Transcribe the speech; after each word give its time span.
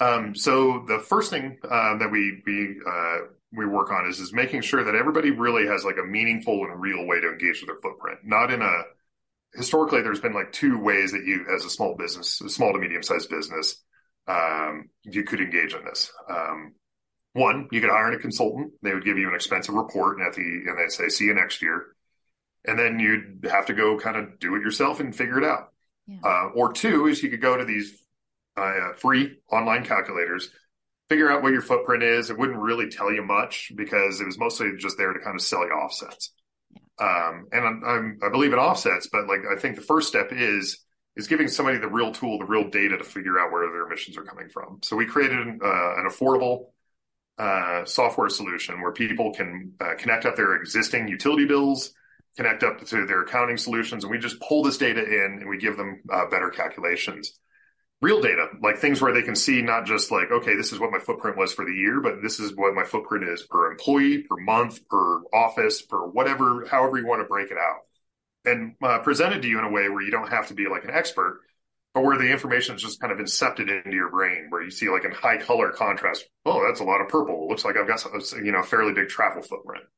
Um, 0.00 0.34
so 0.34 0.84
the 0.88 0.98
first 0.98 1.30
thing 1.30 1.58
uh, 1.62 1.98
that 1.98 2.10
we 2.10 2.42
we 2.46 2.76
uh, 2.86 3.18
we 3.52 3.66
work 3.66 3.90
on 3.90 4.08
is 4.08 4.18
is 4.18 4.32
making 4.32 4.62
sure 4.62 4.82
that 4.82 4.94
everybody 4.94 5.30
really 5.30 5.66
has 5.66 5.84
like 5.84 5.98
a 6.02 6.06
meaningful 6.06 6.64
and 6.64 6.80
real 6.80 7.06
way 7.06 7.20
to 7.20 7.28
engage 7.28 7.60
with 7.60 7.68
their 7.68 7.80
footprint, 7.80 8.20
not 8.24 8.50
in 8.50 8.62
a 8.62 8.82
historically 9.54 10.02
there's 10.02 10.20
been 10.20 10.32
like 10.32 10.52
two 10.52 10.78
ways 10.78 11.12
that 11.12 11.24
you 11.24 11.44
as 11.54 11.64
a 11.64 11.70
small 11.70 11.96
business, 11.96 12.40
a 12.40 12.48
small 12.48 12.72
to 12.72 12.78
medium 12.78 13.02
sized 13.02 13.28
business, 13.28 13.82
um, 14.26 14.88
you 15.02 15.24
could 15.24 15.40
engage 15.40 15.74
in 15.74 15.84
this. 15.84 16.10
Um, 16.28 16.74
one, 17.32 17.68
you 17.70 17.80
could 17.80 17.90
hire 17.90 18.12
a 18.12 18.18
consultant. 18.18 18.72
They 18.82 18.92
would 18.92 19.04
give 19.04 19.18
you 19.18 19.28
an 19.28 19.34
expensive 19.34 19.74
report, 19.74 20.18
and 20.18 20.26
at 20.26 20.34
the 20.34 20.42
and 20.42 20.78
they 20.78 20.88
say, 20.88 21.08
"See 21.08 21.26
you 21.26 21.34
next 21.34 21.62
year." 21.62 21.94
And 22.64 22.78
then 22.78 22.98
you'd 22.98 23.48
have 23.50 23.66
to 23.66 23.72
go 23.72 23.98
kind 23.98 24.16
of 24.16 24.38
do 24.38 24.54
it 24.56 24.62
yourself 24.62 25.00
and 25.00 25.14
figure 25.14 25.38
it 25.38 25.44
out. 25.44 25.72
Yeah. 26.06 26.18
Uh, 26.22 26.48
or 26.54 26.72
two 26.72 27.06
is 27.06 27.22
you 27.22 27.30
could 27.30 27.40
go 27.40 27.56
to 27.56 27.64
these 27.64 28.04
uh, 28.56 28.92
free 28.94 29.38
online 29.50 29.84
calculators, 29.84 30.50
figure 31.08 31.30
out 31.30 31.42
what 31.42 31.52
your 31.52 31.62
footprint 31.62 32.02
is. 32.02 32.30
It 32.30 32.38
wouldn't 32.38 32.58
really 32.58 32.88
tell 32.88 33.12
you 33.12 33.22
much 33.22 33.72
because 33.74 34.20
it 34.20 34.26
was 34.26 34.38
mostly 34.38 34.72
just 34.78 34.96
there 34.96 35.12
to 35.12 35.20
kind 35.20 35.34
of 35.34 35.42
sell 35.42 35.66
you 35.66 35.72
offsets. 35.72 36.32
Um, 37.00 37.46
and 37.52 37.66
I'm, 37.66 37.82
I'm, 37.84 38.18
i 38.22 38.28
believe 38.28 38.52
in 38.52 38.58
offsets, 38.58 39.08
but 39.10 39.26
like 39.26 39.40
I 39.50 39.58
think 39.58 39.76
the 39.76 39.82
first 39.82 40.08
step 40.08 40.28
is 40.32 40.84
is 41.16 41.26
giving 41.26 41.48
somebody 41.48 41.78
the 41.78 41.88
real 41.88 42.12
tool, 42.12 42.38
the 42.38 42.44
real 42.44 42.68
data 42.68 42.96
to 42.96 43.04
figure 43.04 43.38
out 43.38 43.50
where 43.50 43.68
their 43.70 43.86
emissions 43.86 44.16
are 44.16 44.22
coming 44.22 44.48
from. 44.48 44.78
So 44.82 44.96
we 44.96 45.06
created 45.06 45.38
uh, 45.38 45.96
an 45.96 46.08
affordable 46.08 46.66
uh, 47.38 47.84
software 47.84 48.28
solution 48.28 48.80
where 48.80 48.92
people 48.92 49.32
can 49.32 49.72
uh, 49.80 49.94
connect 49.98 50.26
up 50.26 50.36
their 50.36 50.54
existing 50.56 51.08
utility 51.08 51.46
bills, 51.46 51.92
connect 52.36 52.62
up 52.62 52.84
to 52.84 53.06
their 53.06 53.22
accounting 53.22 53.56
solutions, 53.56 54.04
and 54.04 54.10
we 54.10 54.18
just 54.18 54.40
pull 54.40 54.62
this 54.62 54.78
data 54.78 55.02
in 55.02 55.38
and 55.40 55.48
we 55.48 55.58
give 55.58 55.76
them 55.76 56.02
uh, 56.12 56.26
better 56.26 56.50
calculations. 56.50 57.38
Real 58.02 58.22
data, 58.22 58.46
like 58.62 58.78
things 58.78 59.02
where 59.02 59.12
they 59.12 59.20
can 59.20 59.36
see 59.36 59.60
not 59.60 59.84
just 59.84 60.10
like, 60.10 60.30
okay, 60.30 60.56
this 60.56 60.72
is 60.72 60.78
what 60.78 60.90
my 60.90 60.98
footprint 60.98 61.36
was 61.36 61.52
for 61.52 61.66
the 61.66 61.74
year, 61.74 62.00
but 62.00 62.22
this 62.22 62.40
is 62.40 62.56
what 62.56 62.74
my 62.74 62.82
footprint 62.82 63.28
is 63.28 63.42
per 63.42 63.70
employee, 63.70 64.22
per 64.22 64.36
month, 64.36 64.88
per 64.88 65.22
office, 65.34 65.82
per 65.82 66.06
whatever, 66.06 66.66
however 66.70 66.98
you 66.98 67.06
want 67.06 67.20
to 67.20 67.28
break 67.28 67.50
it 67.50 67.58
out. 67.58 67.80
And 68.46 68.74
uh, 68.82 69.00
presented 69.00 69.42
to 69.42 69.48
you 69.48 69.58
in 69.58 69.66
a 69.66 69.70
way 69.70 69.90
where 69.90 70.00
you 70.00 70.10
don't 70.10 70.30
have 70.30 70.48
to 70.48 70.54
be 70.54 70.66
like 70.66 70.84
an 70.84 70.90
expert, 70.90 71.40
but 71.92 72.02
where 72.02 72.16
the 72.16 72.30
information 72.30 72.74
is 72.74 72.82
just 72.82 73.00
kind 73.00 73.12
of 73.12 73.18
incepted 73.18 73.68
into 73.68 73.94
your 73.94 74.10
brain, 74.10 74.46
where 74.48 74.62
you 74.62 74.70
see 74.70 74.88
like 74.88 75.04
in 75.04 75.12
high 75.12 75.36
color 75.36 75.70
contrast, 75.70 76.24
oh, 76.46 76.64
that's 76.66 76.80
a 76.80 76.84
lot 76.84 77.02
of 77.02 77.08
purple. 77.08 77.44
It 77.44 77.50
looks 77.50 77.66
like 77.66 77.76
I've 77.76 77.86
got 77.86 78.00
some, 78.00 78.18
you 78.42 78.52
know, 78.52 78.60
a 78.60 78.64
fairly 78.64 78.94
big 78.94 79.08
travel 79.08 79.42
footprint. 79.42 79.84